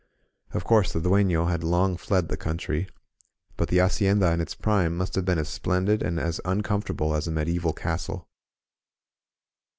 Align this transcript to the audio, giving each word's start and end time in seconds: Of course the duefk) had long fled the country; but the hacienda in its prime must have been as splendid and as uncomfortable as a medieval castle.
Of 0.55 0.63
course 0.63 0.91
the 0.91 0.99
duefk) 0.99 1.47
had 1.51 1.63
long 1.63 1.95
fled 1.95 2.27
the 2.27 2.35
country; 2.35 2.87
but 3.55 3.67
the 3.67 3.77
hacienda 3.77 4.31
in 4.33 4.41
its 4.41 4.55
prime 4.55 4.97
must 4.97 5.13
have 5.13 5.25
been 5.25 5.37
as 5.37 5.47
splendid 5.49 6.01
and 6.01 6.19
as 6.19 6.41
uncomfortable 6.43 7.13
as 7.13 7.27
a 7.27 7.31
medieval 7.31 7.71
castle. 7.73 8.27